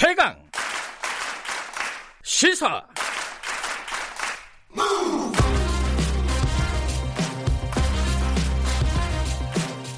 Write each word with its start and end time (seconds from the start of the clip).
최강 0.00 0.32
시사 2.22 2.80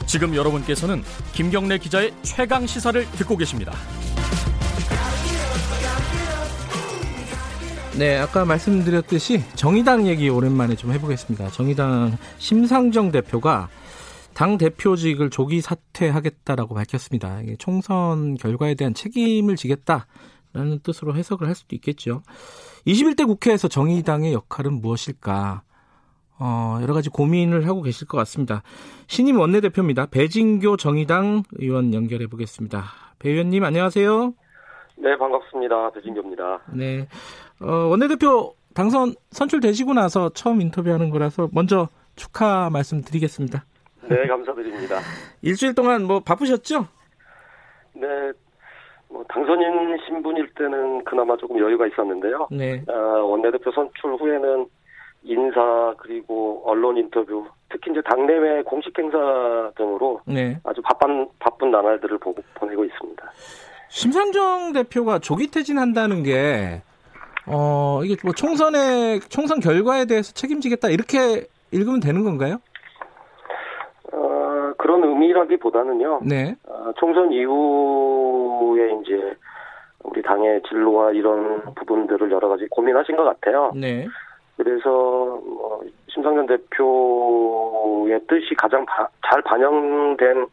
지금 0.07 0.35
여러분께서는 0.35 1.05
김경래 1.35 1.77
기자의 1.77 2.15
최강 2.23 2.67
시사를 2.67 3.05
듣고 3.11 3.37
계십니다. 3.37 3.75
네, 7.99 8.17
아까 8.17 8.47
말씀드렸듯이 8.47 9.45
정의당 9.55 10.07
얘기 10.07 10.31
오랜만에 10.31 10.77
좀 10.77 10.95
해보겠습니다. 10.95 11.51
정의당 11.51 12.17
심상정 12.39 13.13
대표가 13.13 13.69
당 14.41 14.57
대표직을 14.57 15.29
조기 15.29 15.61
사퇴하겠다라고 15.61 16.75
밝혔습니다. 16.75 17.41
총선 17.59 18.37
결과에 18.37 18.75
대한 18.75 18.95
책임을 18.95 19.57
지겠다라는 19.57 20.79
뜻으로 20.83 21.15
해석을 21.15 21.47
할 21.47 21.55
수도 21.55 21.77
있겠죠. 21.77 22.23
21대 22.87 23.27
국회에서 23.27 23.69
정의당의 23.69 24.33
역할은 24.33 24.81
무엇일까? 24.81 25.61
어, 26.39 26.79
여러 26.81 26.95
가지 26.95 27.11
고민을 27.11 27.69
하고 27.69 27.83
계실 27.83 28.09
것 28.09 28.17
같습니다. 28.17 28.63
신임 29.09 29.39
원내대표입니다. 29.39 30.07
배진교 30.07 30.79
정의당 30.79 31.43
의원 31.59 31.93
연결해 31.93 32.27
보겠습니다. 32.27 32.85
배 33.19 33.33
의원님 33.33 33.63
안녕하세요. 33.63 34.33
네, 34.97 35.19
반갑습니다. 35.19 35.91
배진교입니다. 35.91 36.63
네. 36.73 37.07
어, 37.61 37.71
원내대표 37.91 38.55
당선 38.73 39.15
선출되시고 39.33 39.93
나서 39.93 40.31
처음 40.31 40.63
인터뷰하는 40.63 41.11
거라서 41.11 41.51
먼저 41.53 41.89
축하 42.17 42.71
말씀드리겠습니다. 42.71 43.67
네, 44.11 44.27
감사드립니다. 44.27 44.99
일주일 45.43 45.75
동안 45.75 46.05
뭐 46.05 46.21
바쁘셨죠? 46.21 46.87
네, 47.95 48.07
뭐 49.09 49.25
당선인 49.29 49.97
신분일 50.07 50.53
때는 50.55 51.05
그나마 51.05 51.37
조금 51.37 51.59
여유가 51.59 51.87
있었는데요. 51.87 52.49
네. 52.51 52.83
어, 52.89 52.93
원내대표 53.25 53.71
선출 53.73 54.15
후에는 54.15 54.67
인사 55.23 55.95
그리고 55.99 56.63
언론 56.65 56.97
인터뷰 56.97 57.47
특히 57.69 57.91
이제 57.91 58.01
당내외 58.03 58.63
공식 58.63 58.99
행사 58.99 59.71
등으로 59.77 60.21
네. 60.25 60.59
아주 60.65 60.81
바쁜 60.83 61.29
바쁜 61.39 61.71
나날들을 61.71 62.19
보고 62.19 62.43
보내고 62.55 62.85
있습니다. 62.85 63.33
심상정 63.89 64.73
대표가 64.73 65.19
조기 65.19 65.51
퇴진한다는 65.51 66.23
게 66.23 66.83
어, 67.47 68.01
이게 68.05 68.17
뭐 68.25 68.33
총선에 68.33 69.21
총선 69.29 69.61
결과에 69.61 70.07
대해서 70.07 70.33
책임지겠다 70.33 70.89
이렇게 70.89 71.47
읽으면 71.73 72.01
되는 72.01 72.25
건가요? 72.25 72.59
어, 75.21 75.31
의미라기보다는요. 75.31 76.21
네. 76.25 76.55
어, 76.67 76.93
총선 76.97 77.31
이후에 77.33 79.01
이제 79.03 79.37
우리 80.03 80.23
당의 80.23 80.63
진로와 80.69 81.13
이런 81.13 81.63
부분들을 81.75 82.31
여러 82.31 82.49
가지 82.49 82.67
고민하신 82.69 83.17
것 83.17 83.25
같아요. 83.25 83.73
네. 83.75 84.07
그래서 84.57 84.89
뭐 84.89 85.83
심상정 86.09 86.47
대표의 86.47 88.21
뜻이 88.27 88.55
가장 88.57 88.85
바, 88.87 89.09
잘 89.27 89.43
반영된 89.43 90.47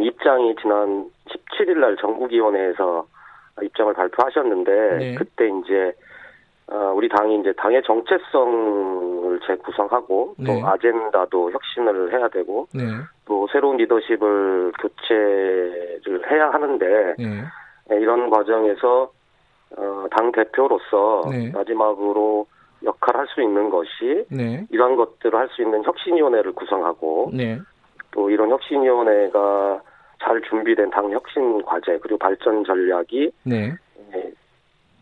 입장이 0.00 0.54
지난 0.60 1.10
17일 1.28 1.78
날 1.78 1.96
전국위원회에서 1.96 3.06
입장을 3.62 3.92
발표하셨는데 3.92 4.96
네. 4.98 5.14
그때 5.14 5.48
이제 5.48 5.92
어, 5.92 5.94
우리 6.94 7.08
당이 7.08 7.40
이제 7.40 7.52
당의 7.56 7.82
정체성을 7.82 9.40
재구성하고 9.46 10.34
네. 10.38 10.46
또 10.46 10.66
아젠다도 10.66 11.50
혁신을 11.52 12.12
해야 12.12 12.28
되고 12.28 12.66
네. 12.74 12.82
또 13.26 13.46
새로운 13.52 13.76
리더십을 13.76 14.72
교체를 14.80 16.30
해야 16.30 16.50
하는데 16.50 17.14
네. 17.18 17.42
네, 17.88 18.00
이런 18.00 18.30
과정에서 18.30 19.12
어, 19.76 20.06
당 20.10 20.32
대표로서 20.32 21.22
네. 21.30 21.50
마지막으로 21.52 22.46
역할을 22.84 23.20
할수 23.20 23.42
있는 23.42 23.70
것이 23.70 24.24
네. 24.30 24.66
이러한 24.70 24.96
것들을 24.96 25.38
할 25.38 25.48
수 25.50 25.62
있는 25.62 25.82
혁신위원회를 25.84 26.52
구성하고 26.52 27.30
네. 27.34 27.58
또 28.10 28.30
이런 28.30 28.50
혁신위원회가 28.50 29.82
잘 30.22 30.40
준비된 30.42 30.90
당 30.90 31.10
혁신 31.10 31.62
과제 31.62 31.98
그리고 32.00 32.18
발전 32.18 32.64
전략이 32.64 33.30
네. 33.44 33.74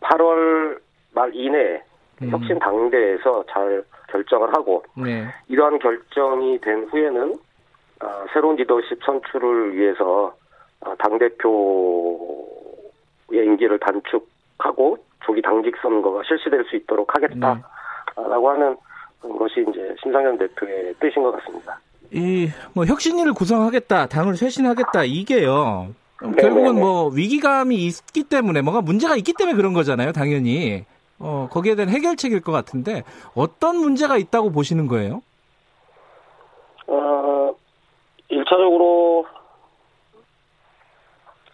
8월 0.01 0.82
말 1.13 1.33
이내에 1.33 1.81
음. 2.21 2.29
혁신 2.29 2.59
당대에서 2.59 3.43
잘 3.51 3.83
결정을 4.09 4.53
하고 4.53 4.83
네. 4.95 5.25
이러한 5.47 5.79
결정이 5.79 6.59
된 6.61 6.87
후에는 6.89 7.35
아, 7.99 8.25
새로운 8.33 8.55
리더십 8.55 8.99
선출을 9.03 9.75
위해서 9.77 10.33
아, 10.81 10.93
당 10.99 11.17
대표의 11.17 13.45
임기를 13.45 13.79
단축하고 13.79 14.97
조기 15.25 15.41
당직 15.41 15.73
선거가 15.81 16.21
실시될 16.27 16.65
수 16.65 16.75
있도록 16.75 17.13
하겠다라고 17.15 18.49
하는 18.49 18.75
것이 19.21 19.65
이제 19.69 19.95
심상현 20.01 20.37
대표의 20.37 20.93
뜻인 20.99 21.23
것 21.23 21.31
같습니다. 21.31 21.79
이 22.11 22.51
뭐 22.73 22.85
혁신위를 22.85 23.33
구성하겠다, 23.33 24.07
당을 24.07 24.35
쇄신하겠다 24.35 25.05
이게요. 25.05 25.93
네, 26.21 26.41
결국은 26.41 26.63
네, 26.63 26.71
네. 26.73 26.79
뭐 26.79 27.07
위기감이 27.07 27.75
있기 27.87 28.23
때문에 28.23 28.61
뭔가 28.61 28.81
문제가 28.81 29.15
있기 29.15 29.33
때문에 29.37 29.55
그런 29.55 29.73
거잖아요, 29.73 30.11
당연히. 30.11 30.85
어, 31.23 31.47
거기에 31.49 31.75
대한 31.75 31.89
해결책일 31.89 32.41
것 32.41 32.51
같은데 32.51 33.03
어떤 33.33 33.77
문제가 33.77 34.17
있다고 34.17 34.51
보시는 34.51 34.87
거예요? 34.87 35.21
어, 36.87 37.55
1차적으로, 38.29 39.25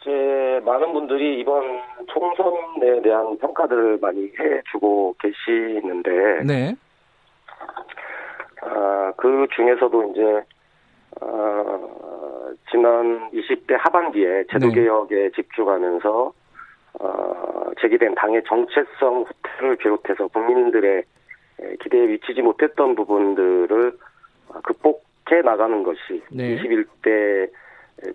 이제, 0.01 0.61
많은 0.65 0.91
분들이 0.93 1.39
이번 1.39 1.81
총선에 2.07 3.01
대한 3.03 3.37
평가들을 3.37 3.99
많이 4.01 4.31
해주고 4.39 5.15
계시는데, 5.19 6.43
네. 6.45 6.75
아, 8.61 9.13
그 9.17 9.47
중에서도 9.55 10.11
이제, 10.11 10.43
어, 11.21 12.49
지난 12.71 13.29
20대 13.31 13.75
하반기에 13.77 14.45
제도개혁에 14.51 15.31
집중하면서, 15.35 16.33
어, 16.99 17.71
제기된 17.81 18.15
당의 18.15 18.43
정체성 18.47 19.23
후퇴를 19.25 19.75
비롯해서 19.77 20.27
국민들의 20.27 21.03
에, 21.61 21.75
기대에 21.81 22.07
미치지 22.07 22.41
못했던 22.41 22.95
부분들을 22.95 23.97
어, 24.49 24.59
극복해 24.61 25.41
나가는 25.43 25.83
것이 25.83 26.21
네. 26.31 26.57
21대 26.57 27.49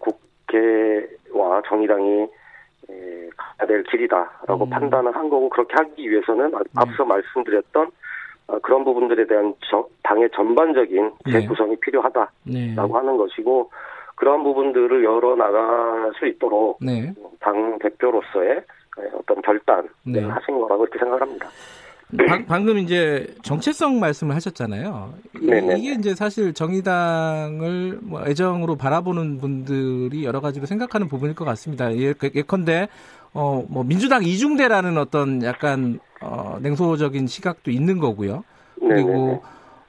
국회와 0.00 1.62
정의당이 1.66 2.22
에, 2.90 3.28
가야 3.36 3.66
될 3.66 3.82
길이다라고 3.84 4.64
음. 4.64 4.70
판단을 4.70 5.14
한 5.14 5.30
거고 5.30 5.48
그렇게 5.48 5.74
하기 5.76 6.10
위해서는 6.10 6.54
앞- 6.54 6.66
앞서 6.74 7.04
말씀드렸던 7.04 7.90
어, 8.46 8.58
그런 8.58 8.84
부분들에 8.84 9.26
대한 9.26 9.54
저- 9.70 9.88
당의 10.02 10.28
전반적인 10.34 11.12
네. 11.24 11.32
재구성이 11.40 11.76
필요하다라고 11.76 12.30
네. 12.44 12.74
하는 12.76 13.16
것이고 13.16 13.70
그러한 14.24 14.42
부분들을 14.42 15.04
열어 15.04 15.36
나갈 15.36 16.10
수 16.18 16.26
있도록 16.26 16.78
네. 16.80 17.12
당 17.40 17.78
대표로서의 17.78 18.62
어떤 19.18 19.42
결단을 19.42 19.84
네. 20.04 20.22
하신 20.22 20.58
거라고 20.60 20.84
이렇게 20.84 20.98
생각합니다. 20.98 21.46
방, 22.26 22.46
방금 22.46 22.78
이제 22.78 23.26
정체성 23.42 24.00
말씀을 24.00 24.34
하셨잖아요. 24.36 25.12
이- 25.42 25.46
네네. 25.46 25.78
이게 25.78 25.92
이제 25.92 26.14
사실 26.14 26.54
정의당을 26.54 27.98
뭐 28.02 28.24
애정으로 28.26 28.76
바라보는 28.76 29.38
분들이 29.38 30.24
여러 30.24 30.40
가지로 30.40 30.64
생각하는 30.64 31.06
부분일 31.08 31.34
것 31.34 31.44
같습니다. 31.44 31.94
예, 31.94 32.14
예컨대 32.34 32.88
어, 33.34 33.62
뭐 33.68 33.84
민주당 33.84 34.22
이중대라는 34.22 34.96
어떤 34.96 35.42
약간 35.42 35.98
어, 36.22 36.56
냉소적인 36.62 37.26
시각도 37.26 37.70
있는 37.70 37.98
거고요. 37.98 38.42
그리고 38.80 39.08
네네네. 39.10 39.40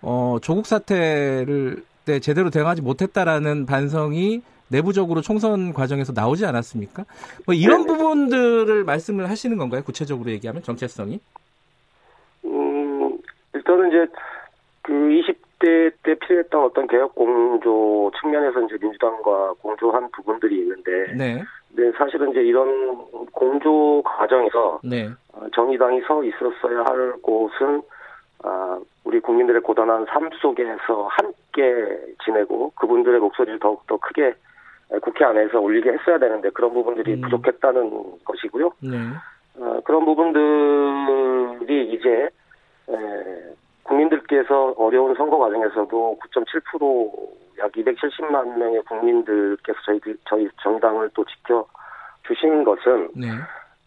어, 0.02 0.38
조국 0.42 0.66
사태를 0.66 1.84
때 2.06 2.20
제대로 2.20 2.50
대응하지 2.50 2.82
못했다라는 2.82 3.66
반성이 3.66 4.42
내부적으로 4.70 5.22
총선 5.22 5.74
과정에서 5.74 6.14
나오지 6.14 6.46
않았습니까? 6.46 7.06
뭐 7.46 7.54
이런 7.54 7.86
네네. 7.86 7.98
부분들을 7.98 8.84
말씀을 8.84 9.30
하시는 9.30 9.58
건가요? 9.58 9.84
구체적으로 9.84 10.30
얘기하면 10.32 10.64
정체성이? 10.64 11.20
음, 12.46 13.18
일단은 13.54 13.90
이제 13.90 14.12
그 14.82 14.92
20대 14.94 15.92
때 16.04 16.16
필요했던 16.16 16.64
어떤 16.64 16.88
개혁 16.88 17.14
공조 17.16 18.12
측면에서 18.20 18.62
이제 18.62 18.78
민주당과 18.82 19.54
공조한 19.62 20.10
부분들이 20.12 20.60
있는데, 20.60 21.14
네, 21.16 21.44
네, 21.70 21.92
사실은 21.98 22.32
이제 22.32 22.42
이런 22.42 22.98
공조 23.32 24.02
과정에서 24.04 24.80
네, 24.84 25.10
어, 25.34 25.46
정의당이 25.54 26.02
서 26.02 26.24
있었어야 26.24 26.84
할 26.86 27.14
곳은 27.22 27.82
아, 28.44 28.80
우리 29.04 29.20
국민들의 29.20 29.62
고단한 29.62 30.06
삶 30.10 30.30
속에서 30.40 31.10
함께 31.56 32.16
지내고 32.24 32.72
그분들의 32.76 33.20
목소리를 33.20 33.60
더욱더 33.60 33.98
크게 33.98 34.36
국회 35.02 35.26
안에서 35.26 35.60
울리게 35.60 35.94
했어야 35.94 36.20
되는데 36.20 36.50
그런 36.50 36.74
부분들이 36.74 37.14
음. 37.16 37.22
부족했다는 37.22 38.20
것이고요. 38.24 38.72
네, 38.82 38.98
어, 39.58 39.82
그런 39.84 40.06
부분들이 40.06 41.94
이제 41.94 42.30
에, 42.90 43.56
국민들께서 43.84 44.76
어려운 44.78 45.16
선거 45.16 45.38
과정에서도 45.38 46.20
9.7%약 46.22 47.72
270만 47.72 48.58
명의 48.58 48.82
국민들께서 48.84 49.80
저희 49.86 50.00
저희 50.30 50.50
정당을 50.62 51.10
또 51.14 51.26
지켜 51.26 51.66
주신 52.28 52.64
것은 52.64 53.10
네. 53.16 53.28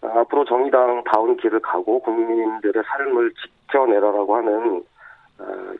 앞으로 0.01 0.45
정의당 0.45 1.05
다운 1.05 1.37
길을 1.37 1.61
가고 1.61 2.01
국민들의 2.01 2.83
삶을 2.85 3.33
지켜내라라고 3.35 4.37
하는 4.37 4.77
어, 4.77 4.83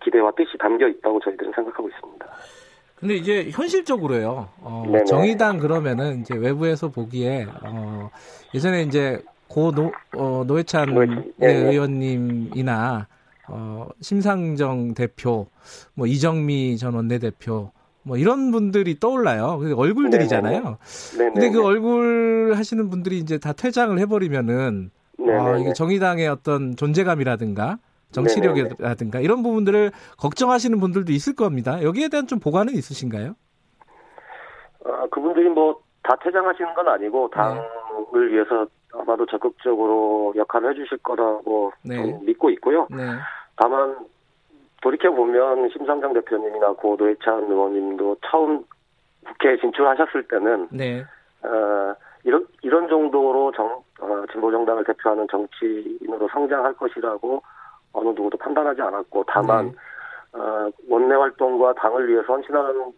기대와 0.05 0.33
뜻이 0.37 0.57
담겨 0.59 0.87
있다고 0.89 1.21
저희들은 1.21 1.53
생각하고 1.55 1.89
있습니다. 1.89 2.27
근데 2.97 3.15
이제 3.15 3.51
현실적으로요. 3.51 4.49
어. 4.61 4.85
정의당 5.07 5.59
그러면은 5.59 6.21
이제 6.21 6.35
외부에서 6.35 6.89
보기에 6.89 7.47
어, 7.63 8.11
예전에 8.55 8.83
이제 8.83 9.23
고 9.47 9.73
노, 9.73 9.93
어, 10.17 10.45
노회찬 10.47 10.95
노회찬, 10.95 11.33
예, 11.43 11.47
네네. 11.47 11.71
의원님이나 11.71 13.07
어, 13.49 13.89
심상정 14.01 14.95
대표, 14.95 15.47
뭐 15.95 16.07
이정미 16.07 16.77
전 16.77 16.95
원내대표, 16.95 17.71
뭐 18.03 18.17
이런 18.17 18.51
분들이 18.51 18.99
떠올라요. 18.99 19.59
그 19.59 19.75
얼굴들이잖아요. 19.75 20.79
네네. 21.19 21.33
근데 21.33 21.51
그 21.51 21.65
얼굴 21.65 22.53
하시는 22.57 22.91
분들이 22.91 23.19
이제 23.19 23.39
다 23.39 23.53
퇴장을 23.53 23.97
해버리면은 23.99 24.91
아, 25.21 25.53
네네. 25.53 25.61
이게 25.61 25.73
정의당의 25.73 26.29
어떤 26.29 26.77
존재감이라든가 26.77 27.79
정치력이라든가 28.13 29.21
이런 29.21 29.43
부분들을 29.43 29.93
걱정하시는 30.19 30.79
분들도 30.81 31.13
있을 31.13 31.35
겁니다. 31.35 31.83
여기에 31.83 32.09
대한 32.09 32.27
좀 32.27 32.41
보관은 32.41 32.73
있으신가요? 32.75 33.35
아, 34.85 35.07
그분들이 35.11 35.49
뭐 35.49 35.89
다 36.09 36.17
퇴장하시는 36.17 36.73
건 36.73 36.89
아니고 36.89 37.29
당을 37.29 38.33
위해서 38.33 38.67
아마도 38.95 39.27
적극적으로 39.27 40.33
역할을 40.37 40.71
해주실 40.71 40.99
거라고 40.99 41.71
네. 41.85 41.97
좀 41.97 42.25
믿고 42.25 42.49
있고요. 42.51 42.89
네. 42.91 42.97
다만 43.57 43.95
돌이켜 44.81 45.11
보면 45.11 45.69
심상정 45.69 46.15
대표님이나 46.15 46.73
고 46.73 46.97
노회찬 46.99 47.45
의원님도 47.45 48.17
처음 48.25 48.65
국회에 49.27 49.59
진출하셨을 49.59 50.29
때는 50.29 50.69
네. 50.71 51.05
어, 51.43 51.95
이런 52.25 52.47
이런 52.63 52.89
정도로 52.89 53.53
정 53.53 53.83
어, 54.01 54.25
진보 54.33 54.51
정당을 54.51 54.85
대표하는 54.85 55.27
정치인으로 55.31 56.29
성장할 56.33 56.73
것이라고 56.75 57.43
어느 57.99 58.09
누구도 58.09 58.39
판단하지 58.39 58.81
않았고 58.81 59.25
다만 59.27 59.67
네. 59.67 59.73
어, 60.39 60.71
원내 60.89 61.15
활동과 61.15 61.75
당을 61.75 62.09
위해서 62.09 62.33
헌신하는 62.33 62.93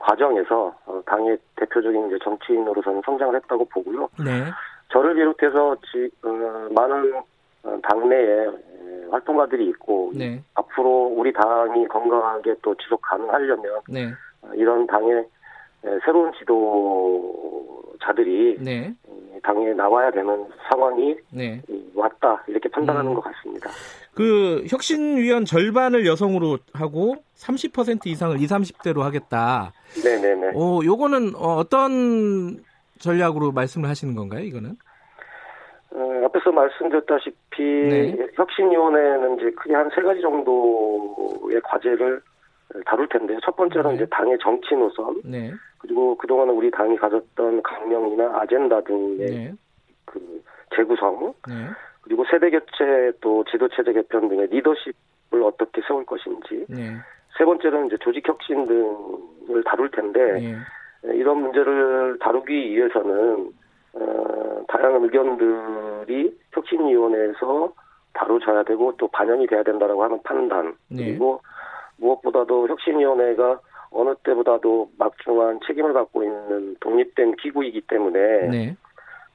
과정에서 0.00 0.74
어, 0.86 1.02
당의 1.06 1.38
대표적인 1.56 2.06
이제 2.06 2.18
정치인으로서는 2.22 3.02
성장을 3.04 3.34
했다고 3.34 3.64
보고요. 3.66 4.08
네. 4.24 4.44
저를 4.90 5.14
비롯해서 5.14 5.76
지, 5.90 6.10
어, 6.22 6.28
많은 6.70 7.14
어, 7.64 7.78
당내에 7.82 8.46
에, 8.46 8.50
활동가들이 9.10 9.66
있고 9.70 10.12
네. 10.14 10.42
앞으로 10.54 11.12
우리 11.14 11.32
당이 11.32 11.88
건강하게 11.88 12.54
또 12.62 12.74
지속 12.76 13.02
가능하려면 13.02 13.80
네. 13.88 14.12
어, 14.42 14.50
이런 14.54 14.86
당의 14.86 15.26
에, 15.84 15.98
새로운 16.04 16.32
지도자들이 17.98 18.58
네. 18.60 18.94
이 19.38 19.40
당에 19.42 19.72
나와야 19.72 20.10
되는 20.10 20.46
상황이 20.68 21.16
네. 21.32 21.62
이, 21.68 21.90
왔다 21.94 22.42
이렇게 22.48 22.68
판단하는 22.68 23.12
음. 23.12 23.14
것 23.14 23.20
같습니다. 23.22 23.70
그 24.14 24.64
혁신위원 24.68 25.44
절반을 25.44 26.06
여성으로 26.06 26.58
하고 26.72 27.16
30% 27.36 28.06
이상을 28.06 28.36
20, 28.40 28.48
30대로 28.50 29.00
하겠다. 29.00 29.72
네네네. 30.02 30.52
어, 30.54 30.80
요거는 30.84 31.34
어, 31.36 31.56
어떤 31.56 32.58
전략으로 32.98 33.52
말씀을 33.52 33.88
하시는 33.88 34.14
건가요, 34.16 34.42
이거는? 34.42 34.70
어, 35.92 36.24
앞에서 36.26 36.50
말씀드렸다시피 36.50 37.62
네. 37.62 38.16
혁신위원회는 38.34 39.36
이제 39.38 39.50
크게 39.52 39.74
한 39.74 39.88
세 39.94 40.02
가지 40.02 40.20
정도의 40.20 41.60
과제를 41.62 42.20
다룰 42.84 43.08
텐데요. 43.08 43.38
첫 43.42 43.56
번째는 43.56 43.90
네. 43.90 43.94
이제 43.96 44.06
당의 44.10 44.38
정치 44.40 44.74
노선 44.74 45.20
네. 45.24 45.52
그리고 45.78 46.16
그동안 46.16 46.50
우리 46.50 46.70
당이 46.70 46.96
가졌던 46.96 47.62
강령이나 47.62 48.40
아젠다 48.40 48.82
등의 48.82 49.16
네. 49.18 49.54
그 50.04 50.42
재구성 50.76 51.34
네. 51.48 51.54
그리고 52.02 52.24
세대 52.30 52.50
교체 52.50 53.12
또 53.20 53.44
지도 53.44 53.68
체제 53.68 53.92
개편 53.92 54.28
등의 54.28 54.48
리더십을 54.48 55.42
어떻게 55.42 55.80
세울 55.86 56.04
것인지 56.04 56.66
네. 56.68 56.96
세 57.36 57.44
번째는 57.44 57.86
이제 57.86 57.96
조직 58.00 58.26
혁신 58.28 58.66
등을 58.66 59.64
다룰 59.64 59.90
텐데 59.90 60.32
네. 61.02 61.14
이런 61.14 61.40
문제를 61.40 62.18
다루기 62.20 62.52
위해서는 62.74 63.52
어, 63.94 64.64
다양한 64.68 65.04
의견들이 65.04 66.38
혁신위원회에서 66.52 67.72
다뤄져야 68.12 68.64
되고 68.64 68.94
또 68.96 69.08
반영이 69.08 69.46
돼야 69.46 69.62
된다라고 69.62 70.02
하는 70.02 70.22
판단 70.22 70.74
네. 70.88 71.04
그리고 71.04 71.40
무엇보다도 71.98 72.68
혁신위원회가 72.68 73.60
어느 73.90 74.14
때보다도 74.22 74.90
막중한 74.98 75.60
책임을 75.66 75.92
갖고 75.92 76.22
있는 76.22 76.76
독립된 76.80 77.36
기구이기 77.36 77.82
때문에 77.82 78.48
네. 78.48 78.76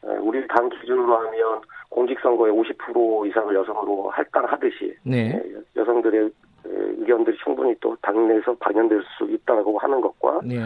어, 0.04 0.18
우리 0.22 0.46
당 0.48 0.70
기준으로 0.70 1.16
하면 1.18 1.62
공직선거의 1.90 2.54
50% 2.54 3.30
이상을 3.30 3.56
여성으로 3.56 4.10
할당하듯이 4.10 4.96
네. 5.04 5.34
예, 5.34 5.80
여성들의 5.80 6.26
에, 6.26 6.30
의견들이 6.66 7.38
충분히 7.44 7.76
또 7.80 7.96
당내에서 8.02 8.56
반영될 8.56 9.02
수 9.18 9.26
있다고 9.26 9.78
하는 9.80 10.02
것과 10.02 10.42
네. 10.44 10.60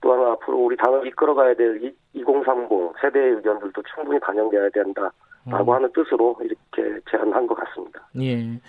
또 0.00 0.12
하나 0.12 0.32
앞으로 0.32 0.58
우리 0.58 0.76
당을 0.76 1.06
이끌어가야 1.08 1.54
될 1.54 1.92
2030 2.14 2.68
세대의 3.00 3.36
의견들도 3.36 3.82
충분히 3.94 4.20
반영돼야 4.20 4.68
된다라고 4.70 5.12
음. 5.46 5.70
하는 5.70 5.90
뜻으로 5.92 6.36
이렇게 6.42 7.00
제안한 7.10 7.46
것 7.46 7.54
같습니다. 7.54 8.06
예. 8.20 8.60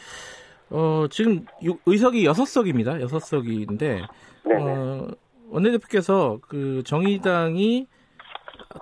어, 0.69 1.05
지금 1.09 1.45
유- 1.63 1.77
의석이 1.85 2.25
여섯 2.25 2.45
석입니다. 2.45 2.99
여섯 3.01 3.19
석인데 3.19 4.01
네네. 4.43 4.63
어, 4.63 5.07
원내대표께서 5.49 6.39
그 6.47 6.83
정의당이 6.85 7.87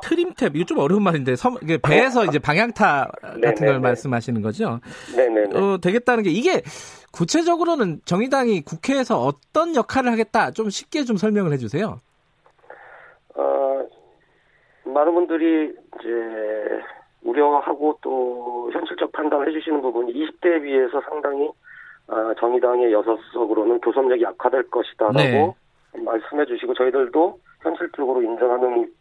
트림탭 0.02 0.56
이거 0.56 0.66
좀 0.66 0.80
어려운 0.80 1.04
말인데 1.04 1.36
섬, 1.36 1.58
배에서 1.84 2.26
이제 2.26 2.40
방향타 2.40 3.12
같은 3.22 3.40
네네네. 3.42 3.66
걸 3.66 3.80
말씀하시는 3.82 4.42
거죠. 4.42 4.80
네네네. 5.16 5.58
어, 5.60 5.78
되겠다는 5.80 6.24
게 6.24 6.32
이게 6.32 6.64
구체적으로는 7.12 8.02
정의당이 8.06 8.62
국회에서 8.62 9.20
어떤 9.22 9.76
역할을 9.76 10.12
하겠다 10.12 10.52
좀 10.52 10.70
쉽게 10.70 11.04
좀 11.04 11.18
설명을 11.18 11.54
해주세요. 11.54 12.00
어, 13.36 13.88
많은 14.86 15.14
분들이 15.14 15.72
이제 16.00 16.10
우려하고 17.24 17.98
또 18.02 18.70
현실적 18.74 19.12
판단을 19.12 19.48
해주시는 19.50 19.82
부분이 19.82 20.14
20대에 20.14 20.64
비해서 20.64 21.02
상당히 21.10 21.48
아, 21.48 21.52
정의당의 22.40 22.94
여섯 22.94 23.18
석으로는 23.34 23.80
교섭력이 23.80 24.24
약화될 24.24 24.70
것이다라고 24.70 25.18
네. 25.18 25.56
말씀해 26.04 26.46
주시고 26.46 26.74
저희들도 26.76 27.40
현실적으로 27.62 28.22
인정하는 28.22 28.92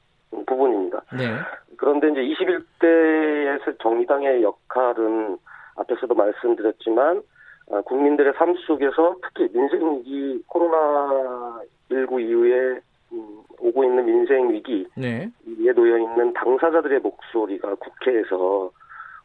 부분입니다. 0.46 1.02
네. 1.12 1.38
그런데 1.76 2.08
이제 2.10 2.20
21대에서 2.20 3.78
정의당의 3.80 4.42
역할은 4.42 5.36
앞에서도 5.76 6.14
말씀드렸지만 6.14 7.22
아, 7.70 7.80
국민들의 7.82 8.34
삶 8.36 8.54
속에서 8.66 9.16
특히 9.22 9.48
민생 9.52 9.96
위기 9.96 10.42
코로나 10.46 11.60
19 11.90 12.20
이후에 12.20 12.80
음, 13.12 13.42
오고 13.58 13.84
있는 13.84 14.04
민생 14.04 14.50
위기에 14.50 14.86
네. 14.96 15.30
놓여 15.74 15.98
있는 15.98 16.32
당사자들의 16.34 17.00
목소리가 17.00 17.74
국회에서 17.76 18.70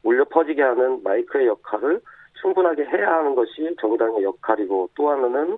울려 0.03 0.23
퍼지게 0.25 0.61
하는 0.61 1.03
마이크의 1.03 1.47
역할을 1.47 1.99
충분하게 2.41 2.85
해야 2.85 3.17
하는 3.17 3.35
것이 3.35 3.75
정의당의 3.79 4.23
역할이고 4.23 4.89
또 4.95 5.09
하나는 5.09 5.57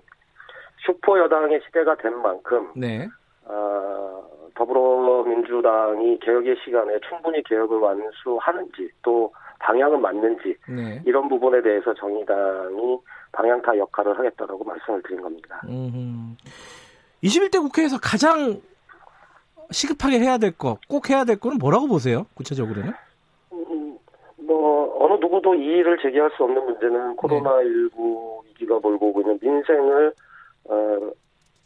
슈퍼 0.84 1.18
여당의 1.18 1.60
시대가 1.66 1.94
된 1.96 2.20
만큼 2.20 2.72
네. 2.74 3.08
아, 3.46 4.20
더불어민주당이 4.54 6.18
개혁의 6.20 6.56
시간에 6.64 6.98
충분히 7.08 7.42
개혁을 7.44 7.78
완수하는지 7.78 8.90
또 9.02 9.32
방향은 9.60 10.00
맞는지 10.00 10.56
네. 10.68 11.00
이런 11.06 11.28
부분에 11.28 11.62
대해서 11.62 11.94
정의당이 11.94 12.98
방향타 13.32 13.78
역할을 13.78 14.18
하겠다라고 14.18 14.64
말씀을 14.64 15.02
드린 15.02 15.22
겁니다. 15.22 15.60
음. 15.68 16.36
21대 17.22 17.60
국회에서 17.62 17.98
가장 18.02 18.60
시급하게 19.70 20.18
해야 20.18 20.38
될 20.38 20.52
거, 20.52 20.78
꼭 20.88 21.08
해야 21.08 21.24
될 21.24 21.36
거는 21.36 21.58
뭐라고 21.58 21.86
보세요? 21.86 22.26
구체적으로는? 22.34 22.92
누구도 25.32 25.54
이의를 25.54 25.98
제기할 26.02 26.30
수 26.36 26.44
없는 26.44 26.62
문제는 26.62 27.16
코로나19 27.16 28.44
위기가 28.44 28.78
몰고 28.78 29.08
오고 29.08 29.22
있는 29.22 29.38
민생을 29.40 30.12
어, 30.64 31.10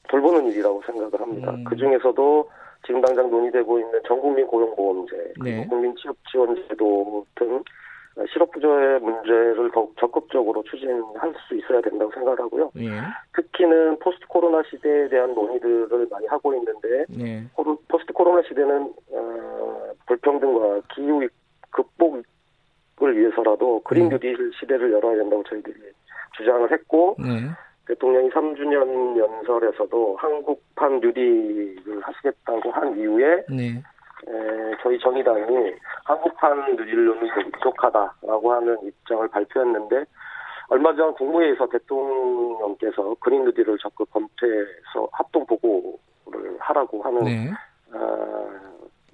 돌보는 0.08 0.46
일이라고 0.46 0.82
생각을 0.86 1.20
합니다. 1.20 1.50
음. 1.50 1.64
그 1.64 1.76
중에서도 1.76 2.48
지금 2.86 3.00
당장 3.00 3.28
논의되고 3.28 3.80
있는 3.80 4.00
전국민 4.06 4.46
고용보험제, 4.46 5.32
네. 5.42 5.66
국민 5.66 5.96
취업지원제도 5.96 7.26
등 7.34 7.62
실업부조의 8.32 9.00
문제를 9.00 9.70
더욱 9.72 9.94
적극적으로 9.98 10.62
추진할 10.62 11.34
수 11.48 11.56
있어야 11.56 11.80
된다고 11.80 12.10
생각을 12.12 12.38
하고요. 12.38 12.70
예. 12.78 12.88
특히는 13.34 13.98
포스트 13.98 14.26
코로나 14.28 14.62
시대에 14.70 15.08
대한 15.08 15.34
논의들을 15.34 16.06
많이 16.10 16.26
하고 16.28 16.54
있는데 16.54 17.04
네. 17.08 17.44
포스트 17.88 18.12
코로나 18.14 18.40
시대는 18.48 18.94
어, 19.12 19.92
불평등과 20.06 20.82
기후 20.94 21.28
극복 21.70 22.22
을 23.02 23.14
위해서라도 23.14 23.82
그린 23.82 24.06
음. 24.06 24.08
뉴딜 24.08 24.52
시대를 24.58 24.90
열어야 24.90 25.16
된다고 25.16 25.42
저희들이 25.44 25.74
주장을 26.34 26.70
했고 26.72 27.14
네. 27.18 27.50
대통령이 27.86 28.30
3주년 28.30 29.18
연설에서도 29.18 30.16
한국판 30.16 31.00
뉴딜을 31.00 32.00
하시겠다고 32.00 32.70
한 32.70 32.98
이후에 32.98 33.44
네. 33.50 33.82
에, 34.28 34.76
저희 34.82 34.98
정의당이 34.98 35.74
한국판 36.04 36.74
누리론이 36.74 37.30
부족하다라고 37.52 38.52
하는 38.52 38.78
입장을 38.82 39.28
발표했는데 39.28 40.04
얼마 40.68 40.94
전 40.96 41.12
국무회의에서 41.14 41.66
대통령께서 41.68 43.14
그린 43.20 43.44
뉴딜을 43.44 43.76
적극 43.78 44.10
검토해서 44.10 45.08
합동 45.12 45.44
보고를 45.44 46.56
하라고 46.60 47.02
하는 47.02 47.24
네. 47.24 47.50
어, 47.92 48.50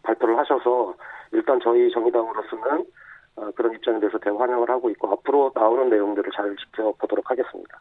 발표를 0.04 0.38
하셔서 0.38 0.94
일단 1.32 1.58
저희 1.62 1.90
정의당으로서는 1.90 2.78
어, 2.78 2.84
그런 3.54 3.74
입장에 3.74 3.98
대해서 4.00 4.18
대환영을 4.18 4.68
하고 4.68 4.90
있고 4.90 5.10
앞으로 5.12 5.52
나오는 5.54 5.88
내용들을 5.88 6.30
잘 6.34 6.54
지켜보도록 6.56 7.30
하겠습니다. 7.30 7.78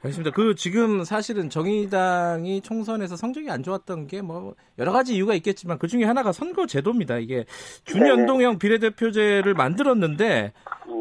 알겠습니다. 0.00 0.30
그 0.32 0.54
지금 0.54 1.02
사실은 1.02 1.50
정의당이 1.50 2.60
총선에서 2.60 3.16
성적이 3.16 3.50
안 3.50 3.64
좋았던 3.64 4.06
게 4.06 4.22
뭐 4.22 4.54
여러 4.78 4.92
가지 4.92 5.14
이유가 5.16 5.34
있겠지만 5.34 5.78
그 5.78 5.88
중에 5.88 6.04
하나가 6.04 6.30
선거 6.30 6.66
제도입니다. 6.66 7.18
이게 7.18 7.44
준연동형 7.84 8.58
비례대표제를 8.58 9.54
만들었는데 9.54 10.52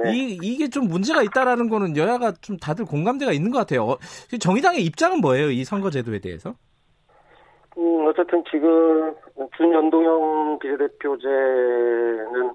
네. 0.03 0.15
이, 0.15 0.39
이게 0.41 0.67
좀 0.69 0.87
문제가 0.87 1.21
있다라는 1.21 1.69
거는 1.69 1.95
여야가 1.95 2.33
좀 2.41 2.57
다들 2.57 2.85
공감대가 2.85 3.31
있는 3.31 3.51
것 3.51 3.59
같아요. 3.59 3.83
어, 3.83 3.97
정의당의 4.39 4.83
입장은 4.83 5.21
뭐예요? 5.21 5.51
이 5.51 5.63
선거 5.63 5.91
제도에 5.91 6.19
대해서? 6.19 6.55
음, 7.77 8.07
어쨌든 8.07 8.43
지금 8.49 9.13
준연동형 9.57 10.57
비례대표제는 10.59 12.51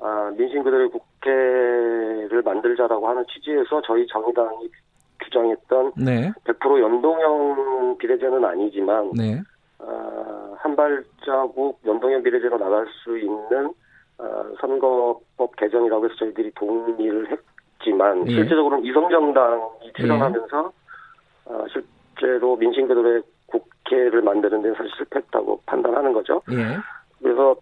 아, 0.00 0.32
민심 0.36 0.62
그대로 0.62 0.90
국회를 0.90 2.42
만들자라고 2.44 3.08
하는 3.08 3.24
취지에서 3.32 3.80
저희 3.82 4.06
정의당이 4.06 4.70
주장했던 5.24 5.92
네. 5.96 6.32
100% 6.44 6.80
연동형 6.80 7.96
비례제는 7.98 8.44
아니지만 8.44 9.10
네. 9.14 9.40
어, 9.78 10.54
한 10.58 10.76
발자국 10.76 11.80
연동형 11.86 12.22
비례제로 12.22 12.58
나갈 12.58 12.86
수 13.02 13.18
있는 13.18 13.72
어, 14.18 14.44
선거법 14.60 15.56
개정이라고 15.56 16.04
해서 16.04 16.14
저희들이 16.16 16.52
동의를 16.54 17.28
했지만 17.78 18.28
예. 18.28 18.34
실제적으로는 18.34 18.84
이성정당이 18.84 19.92
출연하면서 19.96 20.72
예. 21.50 21.52
어, 21.52 21.64
실제로 21.68 22.56
민심 22.56 22.88
그대로의 22.88 23.22
국회를 23.46 24.22
만드는 24.22 24.62
데는 24.62 24.74
사실 24.76 24.90
실패했다고 24.96 25.62
판단하는 25.66 26.12
거죠. 26.12 26.42
예. 26.50 26.76
그래서 27.22 27.56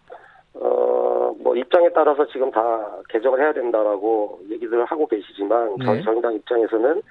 어, 0.55 1.35
뭐, 1.41 1.57
입장에 1.57 1.89
따라서 1.91 2.27
지금 2.27 2.51
다 2.51 2.61
개정을 3.09 3.41
해야 3.41 3.53
된다라고 3.53 4.41
얘기들을 4.51 4.85
하고 4.85 5.07
계시지만, 5.07 5.77
네. 5.79 5.85
저희 5.85 6.05
정의당 6.05 6.35
입장에서는 6.35 7.03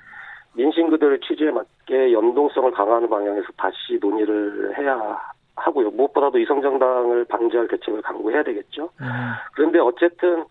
민심 0.53 0.89
그대로의 0.89 1.19
취지에 1.21 1.51
맞게 1.51 2.13
연동성을 2.13 2.71
강화하는 2.71 3.09
방향에서 3.09 3.47
다시 3.57 3.97
논의를 3.99 4.77
해야 4.77 5.19
하고요. 5.55 5.91
무엇보다도 5.91 6.39
이성정당을 6.39 7.25
방지할 7.25 7.67
대책을 7.67 8.01
강구해야 8.01 8.43
되겠죠. 8.43 8.89
음. 9.01 9.07
그런데 9.53 9.79
어쨌든 9.79 10.45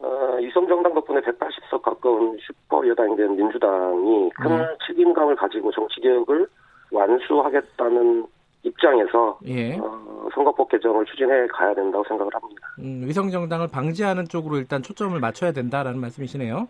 어, 0.00 0.38
이성정당 0.40 0.94
덕분에 0.94 1.20
180석 1.20 1.82
가까운 1.82 2.36
슈퍼 2.40 2.86
여당이 2.86 3.16
된 3.16 3.36
민주당이 3.36 4.30
큰 4.30 4.50
음. 4.52 4.66
책임감을 4.86 5.36
가지고 5.36 5.72
정치개혁을 5.72 6.46
완수하겠다는 6.92 8.26
입장에서 8.68 9.38
예. 9.46 9.76
어, 9.78 10.28
선거법 10.34 10.70
개정을 10.70 11.04
추진해 11.06 11.46
가야 11.48 11.74
된다고 11.74 12.04
생각을 12.06 12.32
합니다. 12.34 12.74
음, 12.78 13.02
위성 13.04 13.30
정당을 13.30 13.68
방지하는 13.68 14.28
쪽으로 14.28 14.58
일단 14.58 14.82
초점을 14.82 15.18
맞춰야 15.18 15.52
된다라는 15.52 16.00
말씀이시네요. 16.00 16.68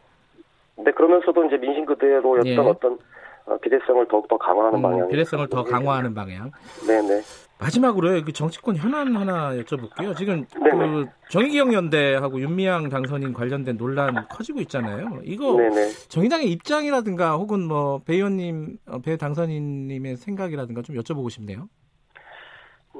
네, 0.78 0.92
그러면서도 0.92 1.44
이제 1.46 1.56
민심 1.56 1.84
그대로였던 1.84 2.46
예. 2.46 2.56
어떤 2.56 2.98
어, 3.46 3.56
비례성을 3.58 4.06
더욱더 4.08 4.36
강화하는 4.36 4.78
음, 4.78 4.82
방향. 4.82 5.08
비례성을 5.08 5.48
더 5.48 5.64
강화하는 5.64 6.14
방향. 6.14 6.50
네네. 6.86 7.22
마지막으로요, 7.60 8.24
그 8.24 8.32
정치권 8.32 8.76
현안 8.76 9.16
하나 9.16 9.50
여쭤볼게요. 9.56 10.14
지금. 10.16 10.44
그 10.52 11.06
정의기억 11.28 11.72
연대하고 11.72 12.40
윤미향 12.40 12.88
당선인 12.88 13.32
관련된 13.32 13.76
논란 13.76 14.28
커지고 14.28 14.60
있잖아요. 14.60 15.20
이거 15.24 15.56
네네. 15.56 15.88
정의당의 16.08 16.52
입장이라든가 16.52 17.36
혹은 17.36 17.66
뭐배 17.66 18.14
의원님, 18.14 18.78
어, 18.86 18.98
배 19.00 19.16
당선인님의 19.16 20.18
생각이라든가 20.18 20.82
좀 20.82 20.94
여쭤보고 20.96 21.30
싶네요. 21.30 21.68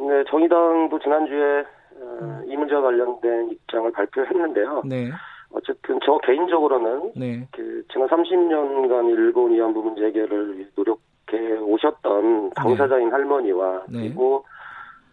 네, 0.07 0.25
정의당도 0.28 0.99
지난주에 1.00 1.64
어, 2.00 2.43
이 2.47 2.57
문제와 2.57 2.83
관련된 2.83 3.50
입장을 3.50 3.90
발표했는데요. 3.93 4.83
네. 4.85 5.11
어쨌든 5.50 5.99
저 6.05 6.19
개인적으로는 6.19 7.12
네. 7.17 7.49
그 7.52 7.83
지난 7.90 8.07
30년간 8.09 9.09
일본 9.11 9.52
위안부 9.52 9.83
문제 9.83 10.05
해결을 10.07 10.69
노력해 10.76 11.59
오셨던 11.61 12.50
당사자인 12.50 13.07
네. 13.07 13.11
할머니와 13.11 13.83
네. 13.88 14.00
그리고 14.00 14.45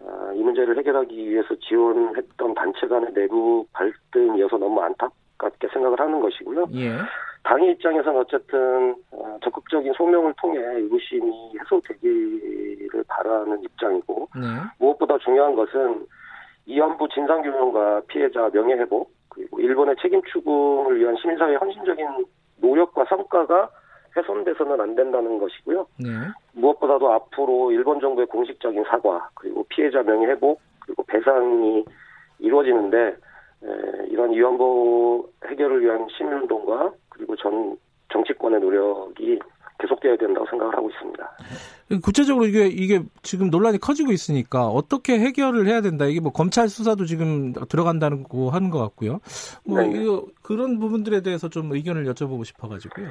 어, 0.01 0.32
이 0.36 0.44
문제를 0.44 0.77
해결하기 0.77 1.30
위해서 1.30 1.56
지원했던 1.56 2.54
단체 2.54 2.88
간의 2.88 3.13
내부 3.13 3.65
갈등이어서 3.74 4.58
너무 4.58 4.82
안타깝게 4.82 5.70
생각을 5.74 6.00
하는 6.00 6.20
것이고요. 6.20 6.68
예. 6.75 6.98
당의 7.46 7.72
입장에서는 7.72 8.20
어쨌든 8.20 8.96
어, 9.12 9.38
적극적인 9.44 9.94
소명을 9.94 10.34
통해 10.42 10.60
의구심이 10.60 11.54
해소되기를 11.60 13.04
바라는 13.08 13.64
입장이고 13.64 14.30
네. 14.36 14.42
무엇보다 14.80 15.20
중요한 15.20 15.56
것은 15.56 16.08
이안부 16.66 17.08
진상규명과 17.10 18.02
피해자 18.08 18.50
명예회복 18.52 19.12
그리고 19.30 19.60
일본의 19.60 19.96
책임 20.02 20.24
추궁을 20.24 21.00
위한 21.00 21.16
시민사회의 21.18 21.58
헌신적인 21.58 22.25
노력과 22.58 23.06
성과가 23.06 23.70
훼손돼서는 24.18 24.82
안 24.82 24.96
된다는 24.96 25.38
것이고요. 25.38 25.86
네. 26.00 26.10
무엇보다도 26.54 27.12
앞으로 27.12 27.72
일본 27.72 28.00
정부의 28.00 28.25
공식적인 28.28 28.86
사과 28.86 29.30
그리고 29.36 29.64
피해자 29.70 30.02
명예 30.02 30.25
회복 30.28 30.62
그리고 30.80 31.04
배상이 31.04 31.86
이루어지는데 32.40 32.98
에, 32.98 34.06
이런 34.08 34.32
위안부 34.32 35.30
해결을 35.46 35.82
위한 35.82 36.08
시민운동과 36.18 36.94
그리고 37.16 37.36
전 37.38 37.78
정치권의 38.12 38.60
노력이 38.60 39.40
계속돼야 39.80 40.16
된다고 40.16 40.46
생각을 40.50 40.76
하고 40.76 40.90
있습니다. 40.90 41.38
구체적으로 42.04 42.46
이게 42.46 42.68
이게 42.68 43.02
지금 43.24 43.50
논란이 43.50 43.78
커지고 43.80 44.12
있으니까 44.12 44.68
어떻게 44.68 45.20
해결을 45.20 45.68
해야 45.68 45.82
된다. 45.82 46.06
이게 46.06 46.20
뭐 46.22 46.32
검찰 46.32 46.68
수사도 46.70 47.06
지금 47.06 47.54
들어간다는 47.70 48.24
거 48.24 48.50
하는 48.50 48.70
것 48.70 48.80
같고요. 48.80 49.20
뭐 49.66 49.82
이거 49.82 50.26
그런 50.42 50.80
부분들에 50.80 51.22
대해서 51.22 51.50
좀 51.50 51.72
의견을 51.74 52.06
여쭤보고 52.06 52.46
싶어가지고요. 52.46 53.08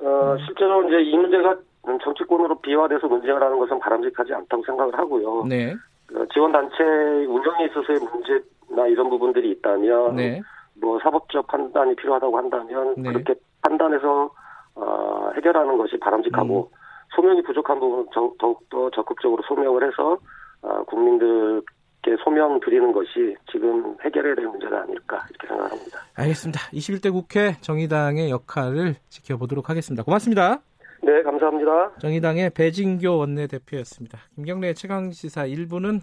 어, 0.00 0.36
실제로 0.46 0.86
이제 0.86 1.02
이 1.02 1.16
문제가 1.16 1.56
정치권으로 2.02 2.60
비화돼서 2.60 3.06
논쟁을 3.06 3.42
하는 3.42 3.58
것은 3.58 3.78
바람직하지 3.78 4.34
않다고 4.34 4.62
생각을 4.64 4.98
하고요. 4.98 5.44
네. 5.46 5.72
어, 6.14 6.24
지원 6.32 6.52
단체 6.52 6.82
운영에 6.84 7.66
있어서의 7.66 7.98
문제나 8.00 8.86
이런 8.88 9.08
부분들이 9.08 9.50
있다면, 9.52 10.16
네. 10.16 10.42
뭐 10.80 10.98
사법적 11.02 11.46
판단이 11.46 11.96
필요하다고 11.96 12.36
한다면 12.36 12.94
네. 12.96 13.12
그렇게 13.12 13.34
판단해서 13.62 14.30
어, 14.74 15.30
해결하는 15.36 15.78
것이 15.78 15.98
바람직하고 15.98 16.70
음. 16.72 16.76
소명이 17.14 17.42
부족한 17.42 17.80
부분 17.80 18.06
더욱더 18.38 18.90
적극적으로 18.90 19.42
소명을 19.46 19.86
해서 19.86 20.18
어, 20.62 20.82
국민들께 20.84 22.16
소명 22.22 22.60
드리는 22.60 22.92
것이 22.92 23.34
지금 23.50 23.96
해결해야 24.04 24.34
될 24.34 24.46
문제가 24.46 24.82
아닐까 24.82 25.24
이렇게 25.30 25.46
생각합니다. 25.46 25.98
알겠습니다. 26.14 26.60
21대 26.72 27.12
국회 27.12 27.52
정의당의 27.60 28.30
역할을 28.30 28.96
지켜보도록 29.08 29.70
하겠습니다. 29.70 30.02
고맙습니다. 30.02 30.60
네, 31.02 31.22
감사합니다. 31.22 31.92
정의당의 31.98 32.50
배진교 32.50 33.16
원내대표였습니다. 33.16 34.18
김경래 34.34 34.74
최강시사 34.74 35.46
1부는 35.46 36.00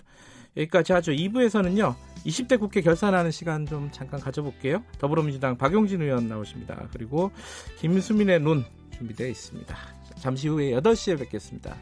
여기까지 0.56 0.94
하죠. 0.94 1.12
2부에서는요. 1.12 2.13
20대 2.26 2.60
국회 2.60 2.82
결산하는 2.82 3.32
시간 3.32 3.66
좀 3.66 3.90
잠깐 3.92 4.20
가져볼게요. 4.20 4.84
더불어민주당 5.00 5.58
박용진 5.58 6.02
의원 6.02 6.28
나오십니다. 6.28 6.88
그리고 6.92 7.32
김수민의 7.80 8.40
눈 8.40 8.66
준비되어 8.98 9.28
있습니다. 9.28 9.76
잠시 10.20 10.48
후에 10.48 10.72
8시에 10.72 11.20
뵙겠습니다. 11.20 11.76